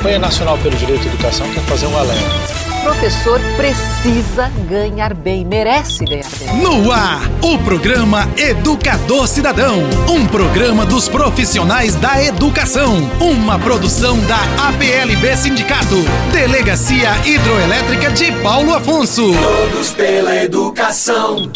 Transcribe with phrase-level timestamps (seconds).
[0.00, 6.02] Campanha Nacional pelo Direito à Educação quer fazer um alerta professor precisa ganhar bem, merece
[6.04, 6.56] ganhar bem.
[6.62, 9.76] No ar, o programa Educador Cidadão,
[10.08, 15.96] um programa dos profissionais da educação, uma produção da APLB Sindicato,
[16.32, 19.30] Delegacia Hidroelétrica de Paulo Afonso.
[19.34, 21.52] Todos pela educação.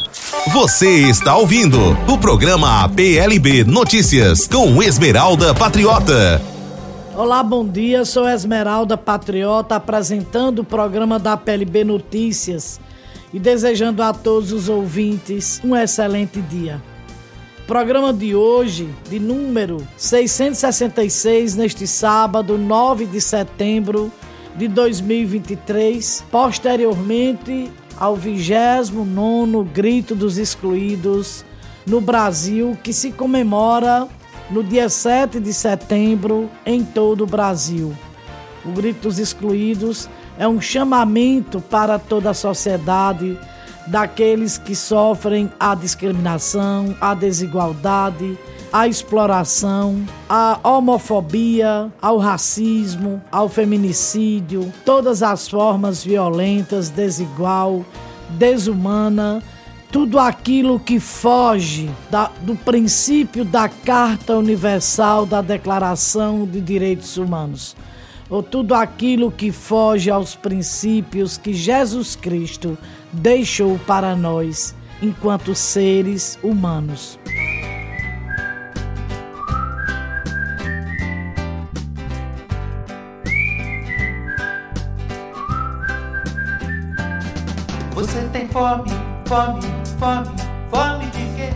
[0.52, 6.53] Você está ouvindo o programa APLB Notícias com Esmeralda Patriota.
[7.16, 8.04] Olá, bom dia.
[8.04, 12.80] Sou Esmeralda Patriota apresentando o programa da PLB Notícias
[13.32, 16.82] e desejando a todos os ouvintes um excelente dia.
[17.68, 24.10] Programa de hoje, de número 666, neste sábado, 9 de setembro
[24.56, 31.44] de 2023, posteriormente ao 29 Grito dos Excluídos
[31.86, 34.08] no Brasil, que se comemora
[34.50, 37.94] no dia 7 de setembro em todo o Brasil.
[38.64, 43.38] O Grito dos Excluídos é um chamamento para toda a sociedade
[43.86, 48.38] daqueles que sofrem a discriminação, a desigualdade,
[48.72, 57.84] a exploração, a homofobia, ao racismo, ao feminicídio, todas as formas violentas, desigual,
[58.30, 59.42] desumana
[59.94, 67.76] tudo aquilo que foge da, do princípio da Carta Universal da Declaração de Direitos Humanos,
[68.28, 72.76] ou tudo aquilo que foge aos princípios que Jesus Cristo
[73.12, 77.16] deixou para nós enquanto seres humanos.
[87.94, 88.90] Você tem fome,
[89.24, 90.26] fome Fome,
[90.70, 91.50] fome de quê?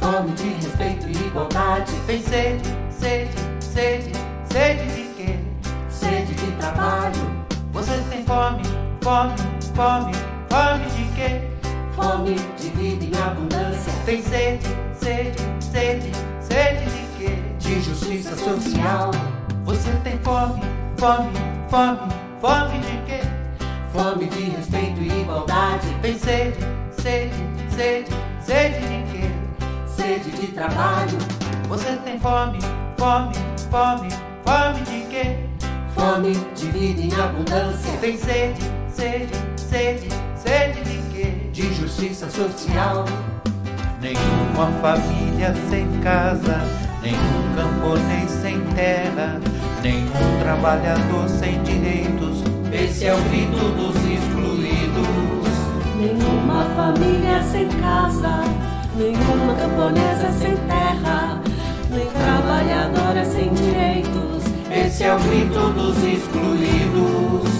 [0.00, 1.92] Fome de respeito e igualdade.
[2.06, 4.12] Tem sede, sede, sede,
[4.52, 5.38] sede de quê?
[5.88, 7.30] Sede de trabalho.
[7.72, 8.62] Você tem fome,
[9.00, 9.34] fome,
[9.74, 10.12] fome,
[10.48, 11.42] fome de quê?
[11.94, 13.92] Fome de vida em abundância.
[14.04, 17.42] Tem sede, sede, sede, sede de quê?
[17.58, 19.10] De justiça social.
[19.64, 20.60] Você tem fome,
[20.96, 21.30] fome,
[21.68, 21.98] fome,
[22.40, 23.20] fome de quê?
[23.92, 25.86] Fome de respeito e igualdade.
[26.02, 26.58] Tem sede,
[26.90, 28.10] sede, sede,
[28.40, 29.30] sede de quê?
[29.86, 31.16] Sede de trabalho.
[31.68, 32.58] Você tem fome,
[32.98, 33.32] fome,
[33.70, 34.08] fome,
[34.44, 35.36] fome de quê?
[35.94, 37.90] Fome de vida em abundância.
[38.02, 38.60] Tem sede,
[38.92, 41.32] sede, sede, sede de quê?
[41.52, 43.06] De justiça social.
[43.98, 46.60] Nenhuma família sem casa,
[47.02, 49.40] nenhum camponês sem terra,
[49.82, 52.42] nenhum trabalhador sem direitos.
[52.72, 54.59] Esse é o grito dos excluídos.
[56.50, 58.42] Nenhuma família sem casa,
[58.96, 61.40] nenhuma camponesa sem terra,
[61.88, 64.42] nem trabalhadora sem direitos.
[64.68, 67.50] Esse é o grito dos excluídos.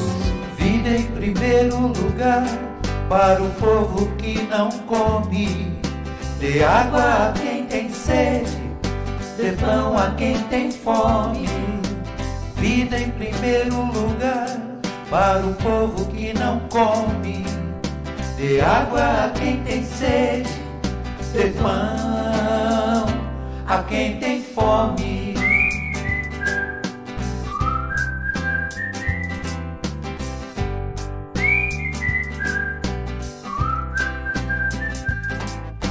[0.58, 2.44] Vida em primeiro lugar
[3.08, 5.78] para o povo que não come.
[6.40, 8.58] Dê água a quem tem sede,
[9.36, 11.48] dê pão a quem tem fome.
[12.56, 14.60] Vida em primeiro lugar
[15.08, 17.49] para o povo que não come.
[18.40, 20.48] Dê água a quem tem sede,
[21.34, 23.04] dê pão
[23.66, 25.34] a quem tem fome.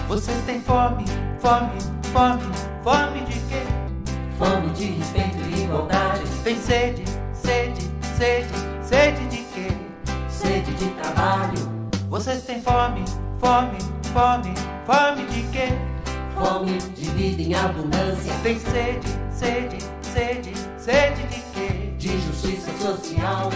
[0.07, 1.05] Você tem fome,
[1.37, 1.69] fome,
[2.11, 2.41] fome,
[2.83, 3.61] fome de quê?
[4.39, 6.23] Fome de respeito e igualdade.
[6.43, 8.49] Tem sede, sede, sede,
[8.81, 9.67] sede de quê?
[10.27, 11.78] Sede de trabalho
[12.09, 13.05] vocês têm fome,
[13.39, 13.77] fome,
[14.11, 14.53] fome,
[14.85, 15.67] fome de quê?
[16.33, 18.33] Fome de vida em abundância.
[18.41, 21.93] Tem sede, sede, sede, sede de quê?
[21.99, 23.51] De justiça social.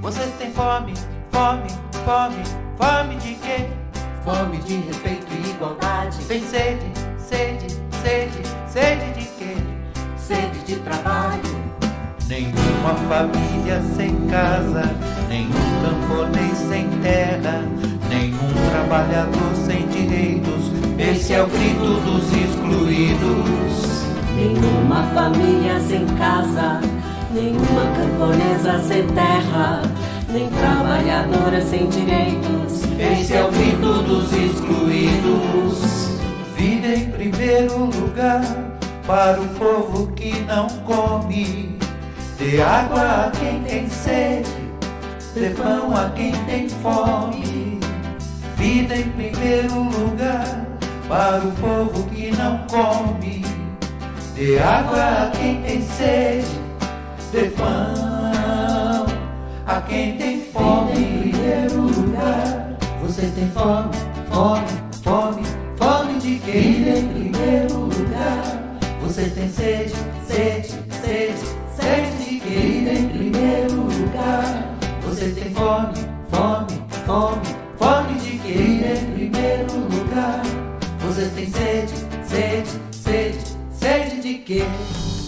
[0.00, 0.94] Vocês têm fome,
[1.30, 1.68] fome,
[2.04, 2.42] fome,
[2.76, 3.68] fome de quê?
[4.24, 6.18] Fome de respeito e igualdade.
[6.26, 6.86] Tem sede,
[7.18, 7.66] sede,
[8.00, 9.56] sede, sede de quê?
[10.16, 11.68] Sede de trabalho.
[12.28, 14.82] Nenhuma família sem casa,
[15.28, 17.62] nenhum camponês sem terra,
[18.08, 20.72] nenhum trabalhador sem direitos.
[20.98, 24.04] Esse é o grito dos excluídos.
[24.36, 26.80] Nenhuma família sem casa,
[27.32, 29.82] nenhuma camponesa sem terra,
[30.28, 32.82] nem trabalhadora sem direitos.
[32.98, 36.08] Esse é o grito dos excluídos.
[36.56, 38.42] Vida em primeiro lugar
[39.06, 41.78] para o povo que não come
[42.38, 44.48] Dê água a quem tem sede,
[45.34, 47.47] dê pão a quem tem fome.
[48.58, 50.66] Vida em primeiro lugar
[51.08, 53.44] para o povo que não come.
[54.34, 56.48] Dê água a quem tem sede,
[57.30, 59.06] dê pão
[59.64, 60.90] a quem tem fome.
[60.90, 63.94] Em primeiro lugar, você tem fome,
[64.28, 64.66] fome,
[65.04, 65.42] fome,
[65.76, 66.98] fome de quê?
[66.98, 68.42] Em primeiro lugar,
[69.00, 69.94] você tem sede,
[70.26, 70.68] sede,
[71.00, 71.38] sede,
[71.76, 72.90] sede de quê?
[72.90, 74.74] Em primeiro lugar,
[75.04, 75.94] você tem fome,
[76.28, 77.57] fome, fome,
[78.48, 78.78] quê?
[78.94, 80.42] Em primeiro lugar,
[81.00, 81.92] você tem sede,
[82.26, 83.38] sede, sede,
[83.78, 84.62] sede de quê?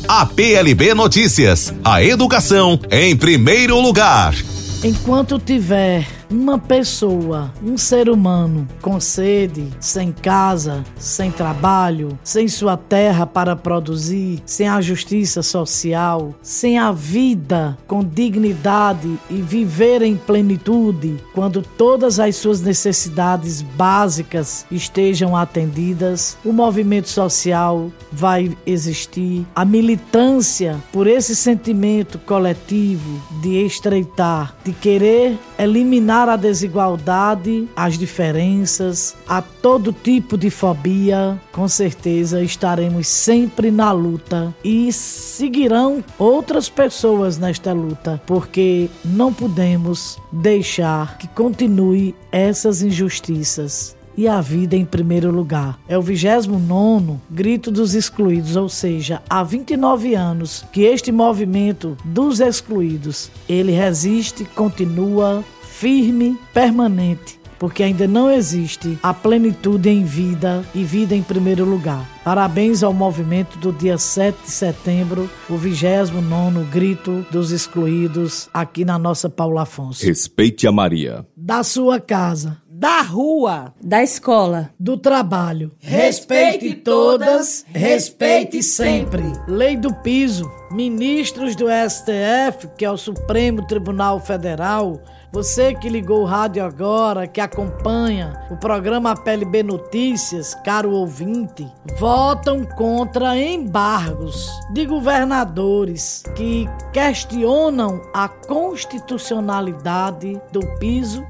[0.08, 4.34] A PLB Notícias, a educação em primeiro lugar.
[4.82, 12.77] Enquanto tiver uma pessoa, um ser humano com sede, sem casa, sem trabalho, sem sua
[12.77, 20.17] terra para produzir, sem a justiça social, sem a vida com dignidade e viver em
[20.17, 29.65] plenitude, quando todas as suas necessidades básicas estejam atendidas, o movimento social vai existir, a
[29.65, 39.40] militância por esse sentimento coletivo de estreitar, de querer eliminar a desigualdade, as diferenças, a
[39.40, 47.72] todo tipo de fobia, com certeza estaremos sempre na luta e seguirão outras pessoas nesta
[47.72, 55.78] luta, porque não podemos deixar que continue essas injustiças e a vida em primeiro lugar.
[55.88, 62.40] É o 29 Grito dos Excluídos, ou seja, há 29 anos que este movimento dos
[62.40, 65.43] excluídos, ele resiste, continua
[65.81, 72.06] firme, permanente, porque ainda não existe a plenitude em vida e vida em primeiro lugar.
[72.23, 78.99] Parabéns ao movimento do dia 7 de setembro, o 29 Grito dos Excluídos, aqui na
[78.99, 80.05] nossa Paula Afonso.
[80.05, 81.27] Respeite a Maria.
[81.35, 85.71] Da sua casa da rua, da escola, do trabalho.
[85.81, 89.23] Respeite todas, respeite sempre.
[89.47, 90.50] Lei do piso.
[90.73, 94.99] Ministros do STF, que é o Supremo Tribunal Federal,
[95.32, 102.65] você que ligou o rádio agora, que acompanha o programa PLB Notícias, caro ouvinte, votam
[102.65, 111.25] contra embargos de governadores que questionam a constitucionalidade do piso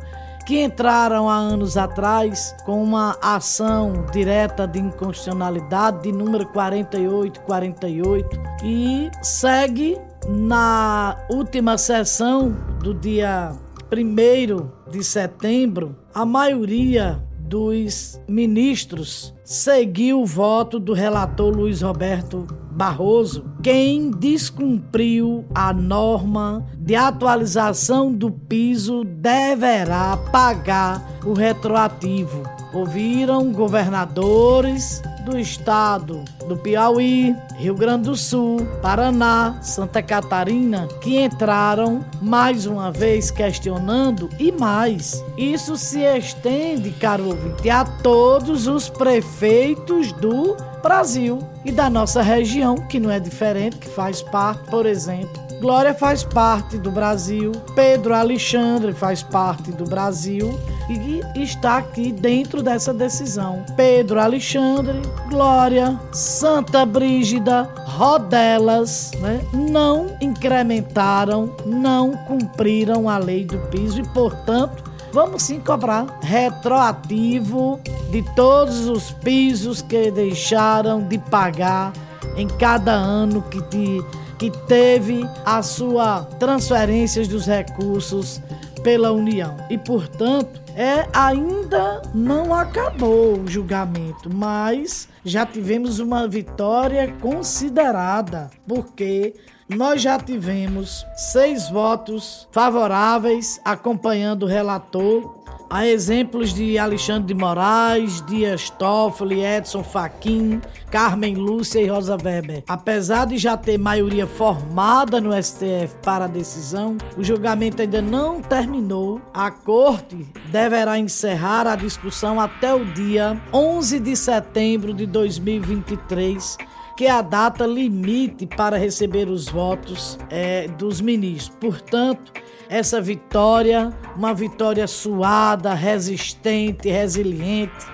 [0.47, 9.11] que entraram há anos atrás com uma ação direta de inconstitucionalidade de número 4848 e
[9.23, 9.99] segue
[10.29, 12.50] na última sessão
[12.82, 13.52] do dia
[13.92, 23.44] 1 de setembro, a maioria dos ministros seguiu o voto do relator Luiz Roberto Barroso,
[23.60, 32.44] quem descumpriu a norma de atualização do piso deverá pagar o retroativo.
[32.72, 42.05] Ouviram governadores do estado do Piauí, Rio Grande do Sul, Paraná, Santa Catarina, que entraram
[42.20, 45.25] mais uma vez questionando e mais.
[45.38, 52.75] Isso se estende, caro ouvinte, a todos os prefeitos do Brasil e da nossa região,
[52.75, 58.14] que não é diferente, que faz parte, por exemplo, Glória faz parte do Brasil, Pedro
[58.14, 60.58] Alexandre faz parte do Brasil
[60.88, 63.62] e está aqui dentro dessa decisão.
[63.76, 64.99] Pedro Alexandre,
[65.29, 66.00] Glória,
[66.40, 74.82] Santa Brígida, Rodelas, né, não incrementaram, não cumpriram a lei do piso e, portanto,
[75.12, 77.78] vamos sim cobrar retroativo
[78.11, 81.92] de todos os pisos que deixaram de pagar
[82.38, 84.02] em cada ano que te
[84.38, 88.40] que teve a sua transferência dos recursos
[88.82, 89.54] pela União.
[89.68, 99.35] E, portanto, é ainda não acabou o julgamento, mas já tivemos uma vitória considerada, porque
[99.69, 105.39] nós já tivemos seis votos favoráveis acompanhando o relator
[105.73, 110.61] Há exemplos de Alexandre de Moraes, Dias Toffoli, Edson Fachin,
[110.91, 112.65] Carmen Lúcia e Rosa Weber.
[112.67, 118.43] Apesar de já ter maioria formada no STF para a decisão, o julgamento ainda não
[118.43, 119.21] terminou.
[119.33, 126.59] A corte deverá encerrar a discussão até o dia 11 de setembro de 2023
[126.97, 131.57] que é a data limite para receber os votos é, dos ministros.
[131.59, 132.31] Portanto,
[132.71, 137.85] essa vitória, uma vitória suada, resistente, resiliente,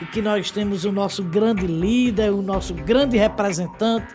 [0.00, 4.06] e que nós temos o nosso grande líder, o nosso grande representante,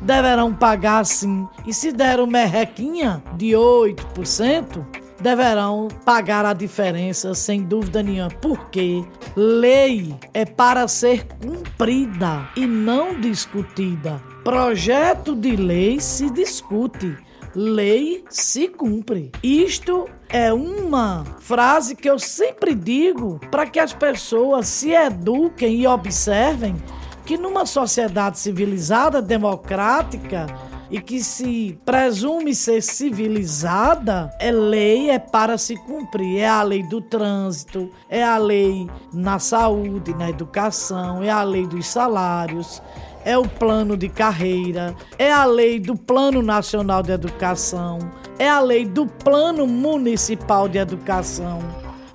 [0.00, 1.48] deverão pagar sim.
[1.66, 9.02] E se deram merrequinha de 8%, deverão pagar a diferença sem dúvida nenhuma, porque
[9.34, 14.20] lei é para ser cumprida e não discutida.
[14.44, 17.16] Projeto de lei se discute,
[17.54, 19.32] lei se cumpre.
[19.42, 25.86] Isto é uma frase que eu sempre digo para que as pessoas se eduquem e
[25.86, 26.76] observem
[27.24, 30.44] que numa sociedade civilizada, democrática,
[30.94, 36.38] e que se presume ser civilizada, é lei, é para se cumprir.
[36.38, 41.66] É a lei do trânsito, é a lei na saúde, na educação, é a lei
[41.66, 42.80] dos salários,
[43.24, 47.98] é o plano de carreira, é a lei do Plano Nacional de Educação,
[48.38, 51.58] é a lei do Plano Municipal de Educação,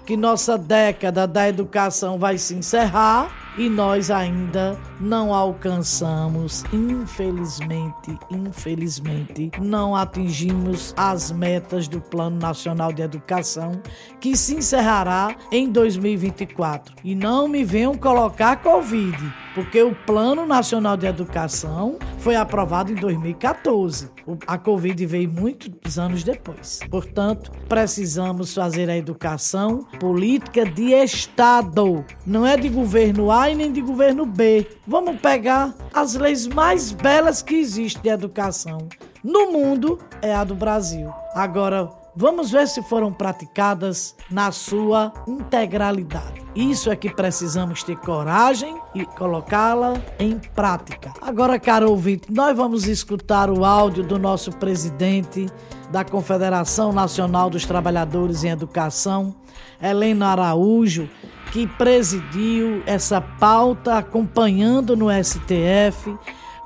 [0.05, 9.51] que nossa década da educação vai se encerrar e nós ainda não alcançamos, infelizmente, infelizmente,
[9.59, 13.81] não atingimos as metas do Plano Nacional de Educação,
[14.19, 16.95] que se encerrará em 2024.
[17.03, 19.17] E não me venham colocar Covid,
[19.55, 24.09] porque o Plano Nacional de Educação foi aprovado em 2014.
[24.45, 26.79] A Covid veio muitos anos depois.
[26.89, 33.71] Portanto, precisamos fazer a educação política de Estado, não é de governo A e nem
[33.71, 34.67] de governo B.
[34.85, 38.87] Vamos pegar as leis mais belas que existem de educação
[39.23, 41.11] no mundo é a do Brasil.
[41.33, 46.41] Agora, vamos ver se foram praticadas na sua integralidade.
[46.55, 51.13] Isso é que precisamos ter coragem e colocá-la em prática.
[51.21, 55.47] Agora, caro ouvinte, nós vamos escutar o áudio do nosso presidente
[55.91, 59.35] da Confederação Nacional dos Trabalhadores em Educação,
[59.81, 61.09] Helena Araújo,
[61.51, 66.15] que presidiu essa pauta acompanhando no STF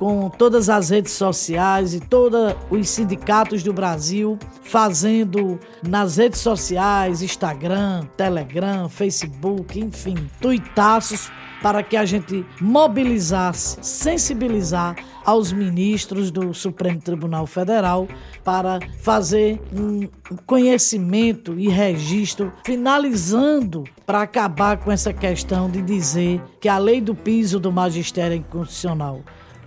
[0.03, 7.21] com todas as redes sociais e todos os sindicatos do Brasil fazendo nas redes sociais,
[7.21, 11.31] Instagram, Telegram, Facebook, enfim, tuitaços
[11.61, 18.05] para que a gente mobilizasse, sensibilizar aos ministros do Supremo Tribunal Federal
[18.43, 20.09] para fazer um
[20.45, 27.15] conhecimento e registro, finalizando para acabar com essa questão de dizer que a lei do
[27.15, 29.23] piso do magistério é inconstitucional.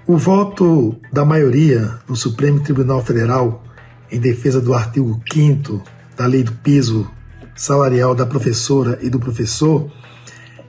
[0.09, 3.65] O voto da maioria no Supremo Tribunal Federal
[4.09, 5.83] em defesa do artigo 5
[6.17, 7.11] da lei do piso
[7.57, 9.91] salarial da professora e do professor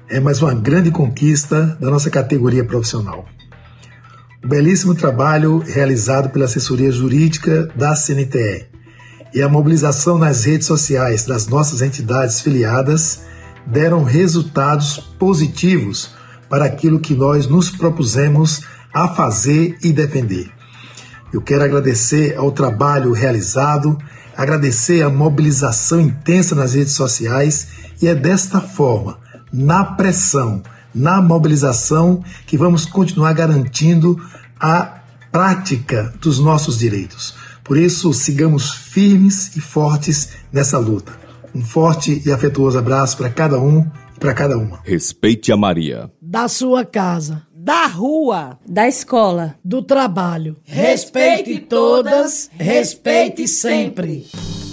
[0.10, 3.28] é mais uma grande conquista da nossa categoria profissional.
[4.44, 8.66] O belíssimo trabalho realizado pela assessoria jurídica da CNTE
[9.36, 13.22] e a mobilização nas redes sociais das nossas entidades filiadas
[13.68, 16.10] deram resultados positivos
[16.50, 18.64] para aquilo que nós nos propusemos
[18.94, 20.52] a fazer e defender.
[21.32, 23.98] Eu quero agradecer ao trabalho realizado,
[24.36, 27.68] agradecer a mobilização intensa nas redes sociais
[28.02, 29.20] e é desta forma,
[29.52, 30.62] na pressão,
[30.94, 34.20] na mobilização, que vamos continuar garantindo
[34.60, 35.02] a
[35.32, 37.36] prática dos nossos direitos.
[37.64, 41.12] Por isso, sigamos firmes e fortes nessa luta.
[41.54, 44.80] Um forte e afetuoso abraço para cada um e para cada uma.
[44.84, 46.10] Respeite a Maria.
[46.22, 50.56] Da sua casa da rua, da escola, do trabalho.
[50.64, 54.26] Respeite todas, respeite sempre.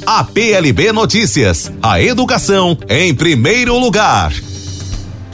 [0.07, 4.33] A PLB Notícias, a educação em primeiro lugar.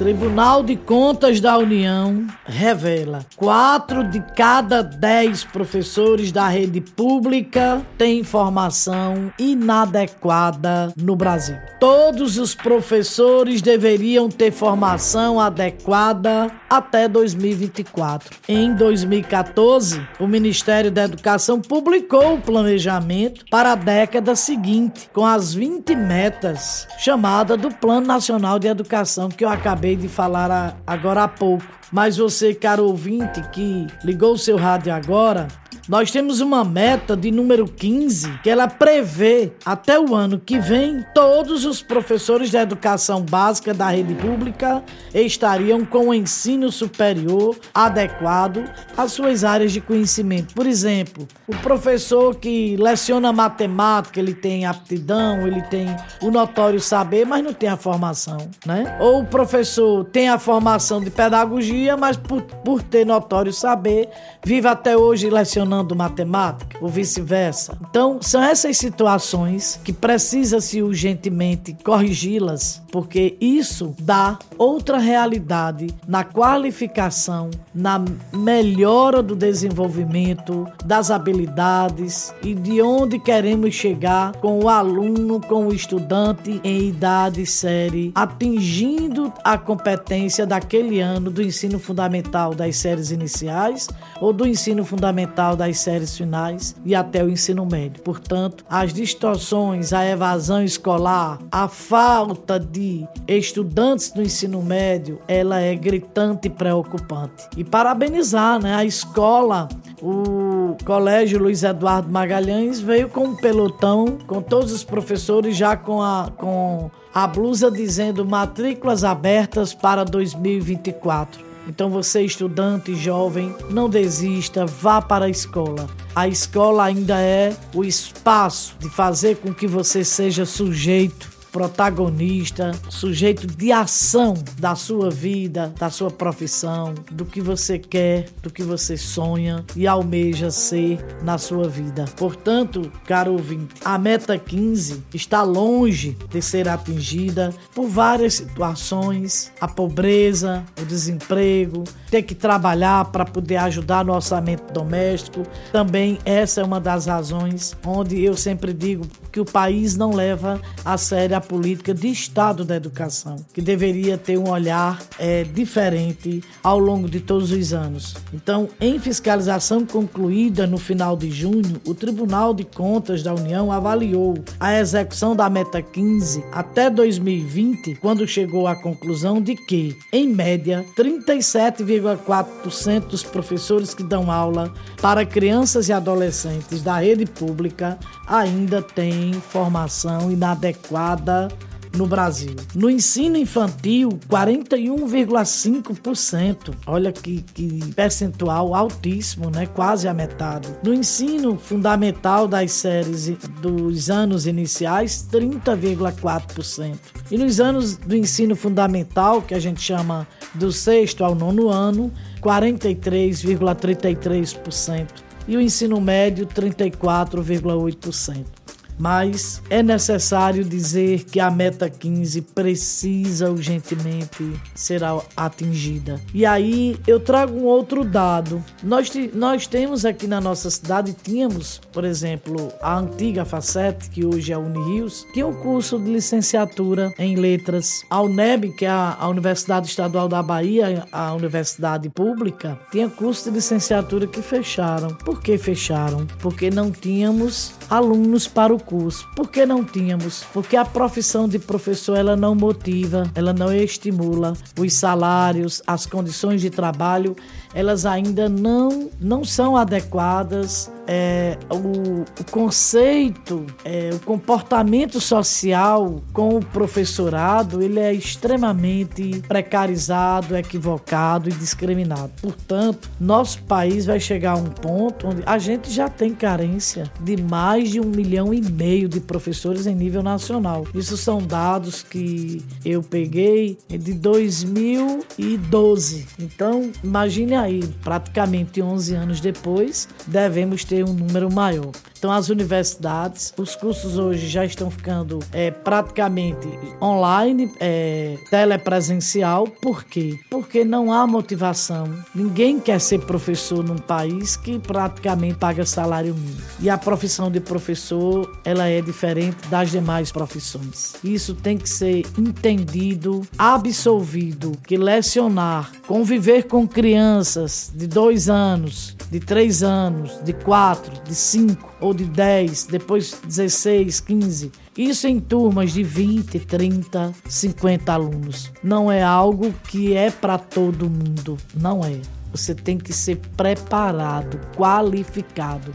[0.00, 8.24] Tribunal de Contas da União revela: quatro de cada dez professores da rede pública têm
[8.24, 11.56] formação inadequada no Brasil.
[11.78, 18.38] Todos os professores deveriam ter formação adequada até 2024.
[18.48, 25.52] Em 2014, o Ministério da Educação publicou o planejamento para a década seguinte, com as
[25.52, 31.24] 20 metas chamada do Plano Nacional de Educação que eu acabei acabei de falar agora
[31.24, 31.64] há pouco.
[31.92, 35.48] Mas você, caro ouvinte, que ligou o seu rádio agora,
[35.90, 41.04] Nós temos uma meta de número 15 que ela prevê até o ano que vem
[41.12, 48.70] todos os professores da educação básica da rede pública estariam com o ensino superior adequado
[48.96, 50.54] às suas áreas de conhecimento.
[50.54, 55.88] Por exemplo, o professor que leciona matemática, ele tem aptidão, ele tem
[56.22, 58.96] o notório saber, mas não tem a formação, né?
[59.00, 64.08] Ou o professor tem a formação de pedagogia, mas por, por ter notório saber,
[64.44, 67.76] vive até hoje lecionando matemática, ou vice-versa.
[67.88, 77.50] Então, são essas situações que precisa-se urgentemente corrigi-las, porque isso dá outra realidade na qualificação,
[77.74, 85.66] na melhora do desenvolvimento, das habilidades e de onde queremos chegar com o aluno, com
[85.66, 93.10] o estudante em idade série, atingindo a competência daquele ano do ensino fundamental das séries
[93.10, 93.88] iniciais
[94.20, 98.02] ou do ensino fundamental das séries finais e até o ensino médio.
[98.02, 105.74] Portanto, as distorções, a evasão escolar, a falta de estudantes do ensino médio, ela é
[105.74, 107.48] gritante e preocupante.
[107.56, 109.68] E parabenizar né, a escola,
[110.02, 116.02] o Colégio Luiz Eduardo Magalhães veio com um pelotão, com todos os professores já com
[116.02, 121.49] a, com a blusa dizendo matrículas abertas para 2024.
[121.70, 125.88] Então você estudante jovem, não desista, vá para a escola.
[126.16, 133.46] A escola ainda é o espaço de fazer com que você seja sujeito protagonista, sujeito
[133.46, 138.96] de ação da sua vida, da sua profissão, do que você quer, do que você
[138.96, 142.04] sonha e almeja ser na sua vida.
[142.16, 149.68] Portanto, caro ouvinte, a meta 15 está longe de ser atingida por várias situações, a
[149.68, 155.42] pobreza, o desemprego, ter que trabalhar para poder ajudar no orçamento doméstico.
[155.72, 160.60] Também essa é uma das razões onde eu sempre digo que o país não leva
[160.84, 166.42] a sério a política de Estado da educação, que deveria ter um olhar é, diferente
[166.62, 168.16] ao longo de todos os anos.
[168.32, 174.34] Então, em fiscalização concluída no final de junho, o Tribunal de Contas da União avaliou
[174.58, 180.84] a execução da meta 15 até 2020, quando chegou à conclusão de que, em média,
[180.96, 189.19] 37,4% dos professores que dão aula para crianças e adolescentes da rede pública ainda têm
[189.50, 191.48] formação inadequada
[191.96, 192.54] no Brasil.
[192.74, 196.74] No ensino infantil, 41,5%.
[196.86, 199.66] Olha que, que, percentual altíssimo, né?
[199.66, 200.74] Quase a metade.
[200.82, 203.28] No ensino fundamental das séries
[203.60, 206.96] dos anos iniciais, 30,4%.
[207.30, 212.10] E nos anos do ensino fundamental, que a gente chama do sexto ao nono ano,
[212.40, 215.06] 43,33%.
[215.48, 218.59] E o ensino médio, 34,8%
[219.00, 225.00] mas é necessário dizer que a meta 15 precisa urgentemente ser
[225.34, 226.20] atingida.
[226.34, 228.62] E aí eu trago um outro dado.
[228.82, 234.52] Nós, nós temos aqui na nossa cidade, tínhamos, por exemplo, a antiga Facete, que hoje
[234.52, 238.04] é a Unirios, tinha um curso de licenciatura em letras.
[238.10, 243.56] A UNEB, que é a Universidade Estadual da Bahia, a universidade pública, tinha curso de
[243.56, 245.08] licenciatura que fecharam.
[245.14, 246.26] Por que fecharam?
[246.40, 249.28] Porque não tínhamos alunos para o curso.
[249.36, 250.42] Por que não tínhamos?
[250.52, 256.60] Porque a profissão de professor ela não motiva, ela não estimula os salários, as condições
[256.60, 257.36] de trabalho,
[257.74, 266.58] elas ainda não não são adequadas é, o, o, conceito, é, o comportamento social com
[266.58, 272.30] o professorado, ele é extremamente precarizado, equivocado e discriminado.
[272.40, 277.42] Portanto, nosso país vai chegar a um ponto onde a gente já tem carência de
[277.42, 280.86] mais de um milhão e meio de professores em nível nacional.
[280.94, 286.28] Isso são dados que eu peguei de 2012.
[286.38, 291.92] Então, imagine aí, praticamente 11 anos depois, devemos ter um número maior.
[292.20, 296.68] Então, as universidades, os cursos hoje já estão ficando é, praticamente
[297.00, 299.66] online, é, telepresencial.
[299.66, 300.38] Por quê?
[300.50, 302.04] Porque não há motivação.
[302.34, 306.60] Ninguém quer ser professor num país que praticamente paga salário mínimo.
[306.78, 311.14] E a profissão de professor, ela é diferente das demais profissões.
[311.24, 319.40] Isso tem que ser entendido, absolvido, que lecionar, conviver com crianças de dois anos, de
[319.40, 324.72] três anos, de quatro, de cinco, ou de 10, depois 16, 15.
[324.96, 328.72] Isso em turmas de 20, 30, 50 alunos.
[328.82, 332.20] Não é algo que é para todo mundo, não é.
[332.52, 335.92] você tem que ser preparado, qualificado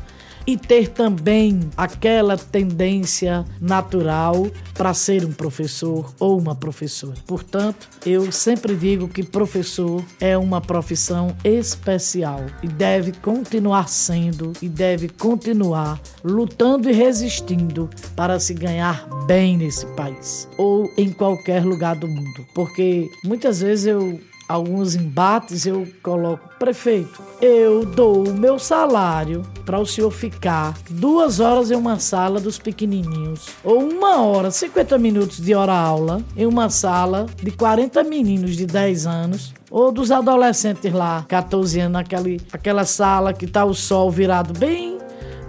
[0.48, 7.16] e ter também aquela tendência natural para ser um professor ou uma professora.
[7.26, 14.68] Portanto, eu sempre digo que professor é uma profissão especial e deve continuar sendo e
[14.68, 21.96] deve continuar lutando e resistindo para se ganhar bem nesse país ou em qualquer lugar
[21.96, 22.46] do mundo.
[22.54, 29.80] Porque muitas vezes eu alguns embates, eu coloco, prefeito, eu dou o meu salário para
[29.80, 35.38] o senhor ficar duas horas em uma sala dos pequenininhos, ou uma hora, 50 minutos
[35.42, 41.26] de hora-aula, em uma sala de 40 meninos de 10 anos, ou dos adolescentes lá,
[41.28, 44.98] 14 anos, naquela aquela sala que tá o sol virado bem,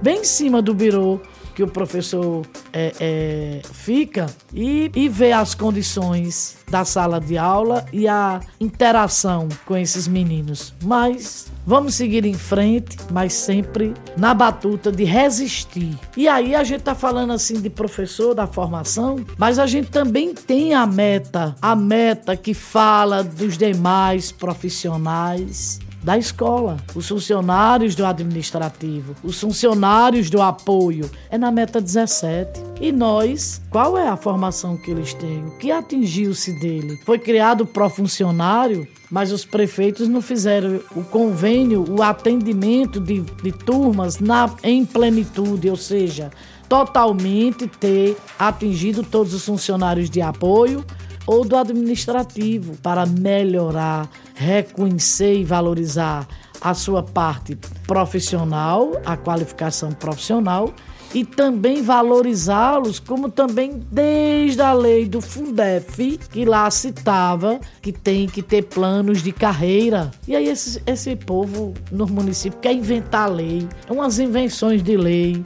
[0.02, 1.20] bem em cima do birô,
[1.57, 7.87] que o professor é, é, fica e, e vê as condições da sala de aula
[7.95, 10.75] e a interação com esses meninos.
[10.85, 15.99] Mas vamos seguir em frente, mas sempre na batuta de resistir.
[16.14, 20.35] E aí a gente tá falando assim de professor da formação, mas a gente também
[20.35, 28.07] tem a meta, a meta que fala dos demais profissionais da escola, os funcionários do
[28.07, 31.11] administrativo, os funcionários do apoio.
[31.29, 32.62] É na meta 17.
[32.81, 35.45] E nós, qual é a formação que eles têm?
[35.45, 36.97] O que atingiu-se dele?
[37.05, 44.21] Foi criado pró-funcionário, mas os prefeitos não fizeram o convênio, o atendimento de, de turmas
[44.21, 46.31] na, em plenitude, ou seja,
[46.69, 50.85] totalmente ter atingido todos os funcionários de apoio
[51.27, 56.29] ou do administrativo para melhorar, reconhecer e valorizar
[56.61, 60.72] a sua parte profissional, a qualificação profissional
[61.14, 68.27] e também valorizá-los, como também desde a lei do Fundef, que lá citava que tem
[68.27, 70.11] que ter planos de carreira.
[70.27, 75.42] E aí esse, esse povo no município quer inventar lei, é umas invenções de lei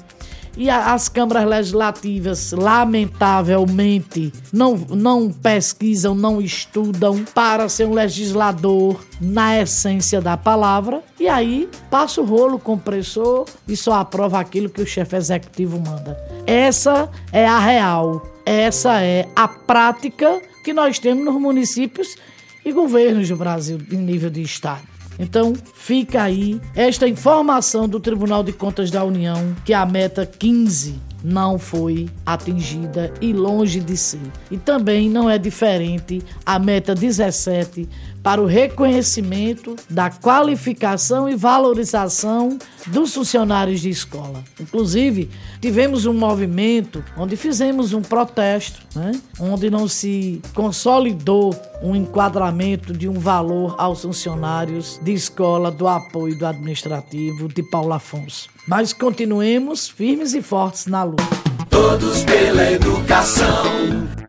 [0.57, 9.01] e a, as câmaras legislativas, lamentavelmente, não, não pesquisam, não estudam para ser um legislador
[9.21, 11.03] na essência da palavra.
[11.19, 16.19] E aí passa o rolo compressor e só aprova aquilo que o chefe executivo manda.
[16.47, 18.27] Essa é a real.
[18.45, 22.17] Essa é a prática que nós temos nos municípios
[22.65, 25.00] e governos do Brasil em nível de estado.
[25.21, 30.99] Então, fica aí esta informação do Tribunal de Contas da União que a meta 15
[31.23, 34.21] não foi atingida e longe de ser.
[34.51, 37.87] E também não é diferente a meta 17
[38.23, 44.43] para o reconhecimento da qualificação e valorização dos funcionários de escola.
[44.59, 45.31] Inclusive,
[45.61, 49.13] tivemos um movimento onde fizemos um protesto, né?
[49.39, 56.39] onde não se consolidou um enquadramento de um valor aos funcionários de escola do apoio
[56.39, 58.49] do administrativo de Paulo Afonso.
[58.67, 61.25] Mas continuemos firmes e fortes na luta.
[61.71, 64.20] Todos pela educação.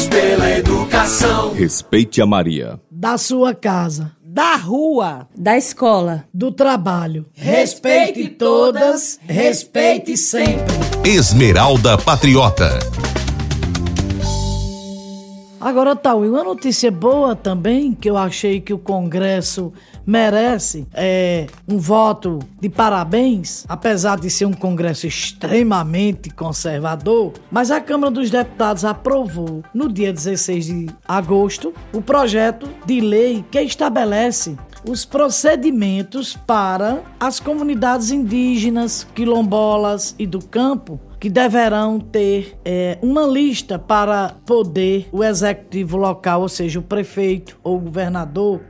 [0.00, 1.52] Todos pela educação.
[1.52, 2.80] Respeite a Maria.
[2.90, 4.12] Da sua casa.
[4.22, 5.28] Da rua.
[5.36, 6.24] Da escola.
[6.32, 7.26] Do trabalho.
[7.34, 10.74] Respeite todas, respeite sempre.
[11.04, 12.78] Esmeralda Patriota.
[15.60, 19.70] Agora, Tauí, uma notícia boa também, que eu achei que o Congresso
[20.06, 27.78] merece é, um voto de parabéns, apesar de ser um Congresso extremamente conservador, mas a
[27.78, 34.56] Câmara dos Deputados aprovou no dia 16 de agosto o projeto de lei que estabelece
[34.88, 43.26] os procedimentos para as comunidades indígenas, quilombolas e do campo que deverão ter é, uma
[43.26, 48.62] lista para poder o executivo local, ou seja, o prefeito ou o governador,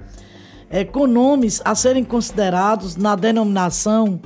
[0.68, 4.20] é, com nomes a serem considerados na denominação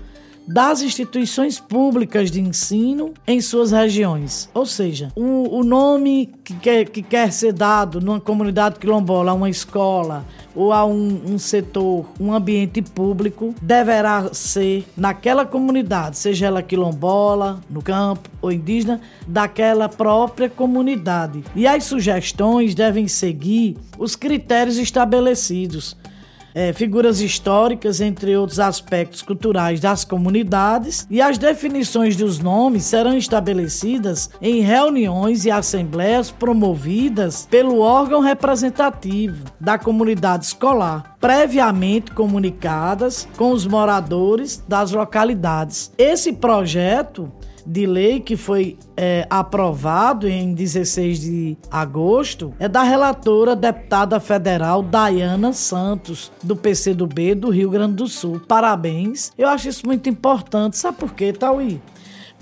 [0.47, 4.49] das instituições públicas de ensino em suas regiões.
[4.53, 9.35] Ou seja, o, o nome que quer, que quer ser dado numa comunidade quilombola a
[9.35, 16.47] uma escola ou a um, um setor, um ambiente público, deverá ser naquela comunidade, seja
[16.47, 21.43] ela quilombola, no campo ou indígena, daquela própria comunidade.
[21.57, 25.97] E as sugestões devem seguir os critérios estabelecidos
[26.55, 33.17] é, figuras históricas, entre outros aspectos culturais das comunidades, e as definições dos nomes serão
[33.17, 43.51] estabelecidas em reuniões e assembleias promovidas pelo órgão representativo da comunidade escolar, previamente comunicadas com
[43.51, 45.93] os moradores das localidades.
[45.99, 47.33] Esse projeto
[47.67, 54.83] de lei que foi é, aprovado em 16 de agosto é da relatora deputada federal
[54.83, 58.41] Dayana Santos, do PCdoB do Rio Grande do Sul.
[58.47, 59.33] Parabéns.
[59.37, 60.77] Eu acho isso muito importante.
[60.77, 61.81] Sabe por quê, Tauí?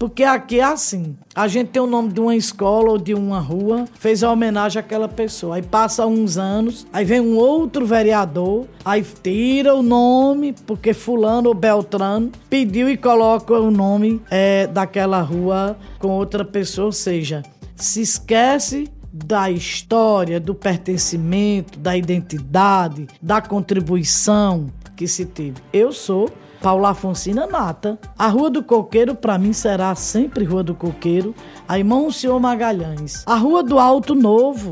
[0.03, 3.38] Porque aqui é assim, a gente tem o nome de uma escola ou de uma
[3.38, 5.55] rua, fez a homenagem àquela pessoa.
[5.55, 11.51] Aí passa uns anos, aí vem um outro vereador, aí tira o nome, porque fulano
[11.51, 17.45] ou Beltrano pediu e coloca o nome é, daquela rua com outra pessoa, ou seja,
[17.77, 25.62] se esquece da história, do pertencimento, da identidade, da contribuição que se teve.
[25.73, 26.29] Eu sou
[26.62, 27.98] Paula Afonsina Nata.
[28.16, 31.35] A Rua do Coqueiro, para mim, será sempre Rua do Coqueiro.
[31.66, 33.25] A irmão Senhor Magalhães.
[33.27, 34.70] A Rua do Alto Novo.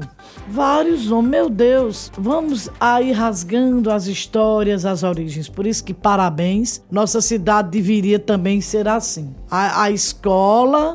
[0.49, 2.13] Vários nomes, meu Deus.
[2.17, 5.49] Vamos aí rasgando as histórias, as origens.
[5.49, 6.81] Por isso que parabéns.
[6.89, 9.35] Nossa cidade deveria também ser assim.
[9.51, 10.95] A, a escola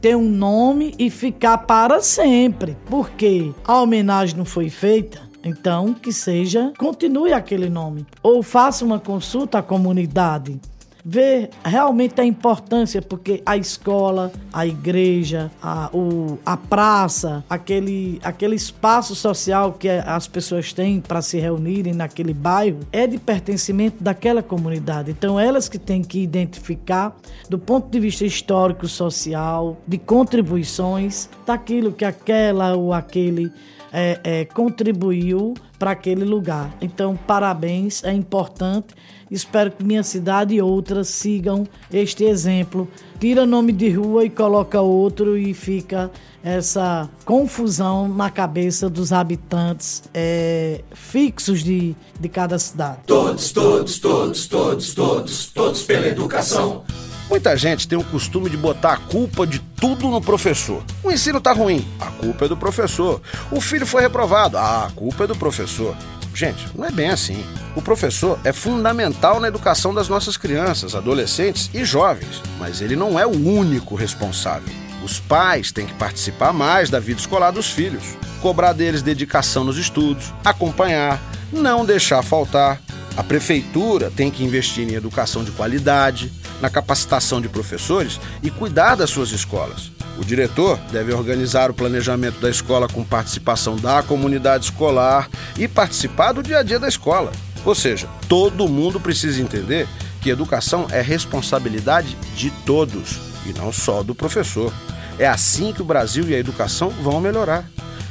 [0.00, 2.76] ter um nome e ficar para sempre.
[2.88, 8.04] Porque a homenagem não foi feita então, que seja, continue aquele nome.
[8.20, 10.60] Ou faça uma consulta à comunidade.
[11.08, 18.56] Ver realmente a importância, porque a escola, a igreja, a, o, a praça, aquele, aquele
[18.56, 24.42] espaço social que as pessoas têm para se reunirem naquele bairro, é de pertencimento daquela
[24.42, 25.12] comunidade.
[25.12, 27.16] Então, elas que têm que identificar,
[27.48, 33.52] do ponto de vista histórico, social, de contribuições, daquilo que aquela ou aquele
[33.92, 36.74] é, é, contribuiu para aquele lugar.
[36.80, 38.94] Então, parabéns, é importante.
[39.30, 42.88] Espero que minha cidade e outras sigam este exemplo.
[43.18, 46.10] Tira nome de rua e coloca outro e fica
[46.42, 52.98] essa confusão na cabeça dos habitantes é, fixos de, de cada cidade.
[53.06, 56.84] Todos, todos, todos, todos, todos, todos pela educação.
[57.28, 60.82] Muita gente tem o costume de botar a culpa de tudo no professor.
[61.02, 63.20] O ensino tá ruim, a culpa é do professor.
[63.50, 65.96] O filho foi reprovado, ah, a culpa é do professor.
[66.32, 67.44] Gente, não é bem assim.
[67.74, 73.18] O professor é fundamental na educação das nossas crianças, adolescentes e jovens, mas ele não
[73.18, 74.72] é o único responsável.
[75.02, 78.04] Os pais têm que participar mais da vida escolar dos filhos,
[78.40, 81.20] cobrar deles dedicação nos estudos, acompanhar,
[81.52, 82.80] não deixar faltar.
[83.16, 86.30] A prefeitura tem que investir em educação de qualidade,
[86.60, 89.90] na capacitação de professores e cuidar das suas escolas.
[90.18, 96.32] O diretor deve organizar o planejamento da escola com participação da comunidade escolar e participar
[96.32, 97.32] do dia a dia da escola.
[97.64, 99.86] Ou seja, todo mundo precisa entender
[100.20, 104.72] que educação é responsabilidade de todos e não só do professor.
[105.18, 107.68] É assim que o Brasil e a educação vão melhorar.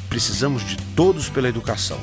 [0.09, 1.99] Precisamos de todos pela educação.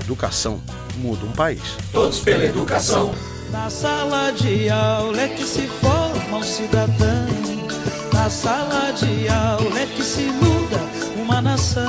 [0.00, 0.60] Educação
[0.96, 1.62] muda um país.
[1.92, 3.14] Todos pela educação.
[3.50, 7.26] Na sala de aula é que se forma um cidadão.
[8.12, 10.78] Na sala de aula é que se muda
[11.16, 11.84] uma nação.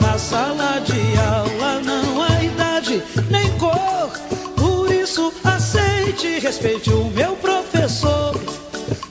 [0.00, 4.10] Na sala de aula não há idade nem cor.
[4.56, 8.34] Por isso aceite e respeite o meu professor.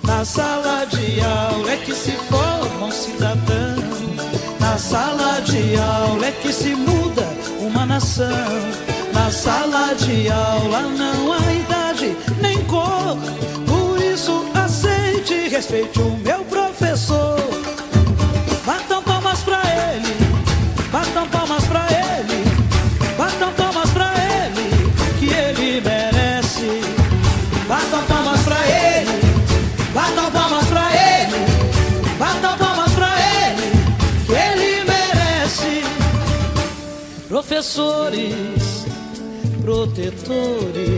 [0.04, 3.76] Na sala de aula é que se forma um cidadão.
[4.60, 7.29] Na sala de aula é que se muda
[7.70, 8.28] uma nação.
[9.14, 13.18] Na sala de aula não há idade nem cor.
[13.68, 17.38] Por isso aceite respeite o meu professor.
[18.66, 19.62] Batam palmas pra
[19.94, 20.16] ele,
[20.92, 21.89] batam palmas pra ele,
[37.60, 38.86] Professores
[39.62, 40.94] protetores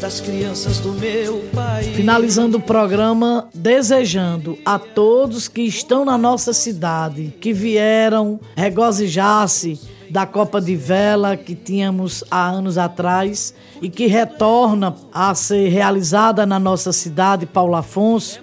[0.00, 1.94] das crianças do meu país.
[1.94, 10.26] Finalizando o programa, desejando a todos que estão na nossa cidade, que vieram regozijar-se da
[10.26, 16.58] Copa de Vela que tínhamos há anos atrás e que retorna a ser realizada na
[16.58, 18.40] nossa cidade, Paulo Afonso,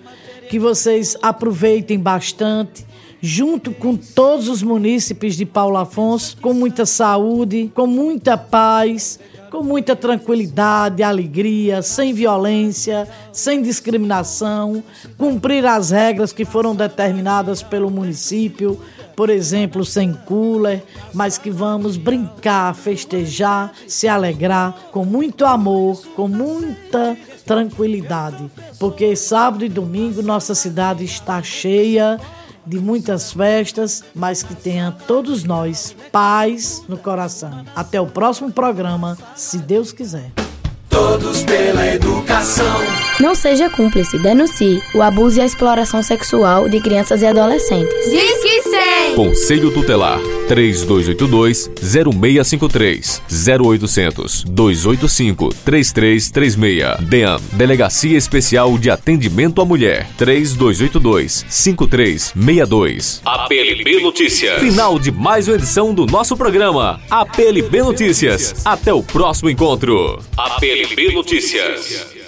[0.50, 2.90] que vocês aproveitem bastante
[3.22, 9.20] junto com todos os munícipes de Paulo Afonso, com muita saúde, com muita paz,
[9.52, 14.82] com muita tranquilidade, alegria, sem violência, sem discriminação,
[15.18, 18.80] cumprir as regras que foram determinadas pelo município,
[19.16, 20.82] por exemplo, sem cooler,
[21.14, 29.66] mas que vamos brincar, festejar, se alegrar com muito amor, com muita tranquilidade, porque sábado
[29.66, 32.18] e domingo nossa cidade está cheia
[32.65, 37.65] de muitas festas, mas que tenha todos nós paz no coração.
[37.76, 40.32] Até o próximo programa, se Deus quiser.
[40.89, 42.65] Todos pela educação.
[43.19, 48.10] Não seja cúmplice, denuncie o abuso e a exploração sexual de crianças e adolescentes.
[48.10, 49.15] Diz que 100.
[49.15, 50.19] Conselho Tutelar
[50.52, 53.22] 3282-0653
[53.62, 64.60] 0800 285 3336 DEAN Delegacia Especial de Atendimento à Mulher 3282 5362 APLB Notícias.
[64.60, 68.66] Final de mais uma edição do nosso programa APLB Notícias.
[68.66, 70.20] Até o próximo encontro.
[70.38, 72.21] APLB Notícias.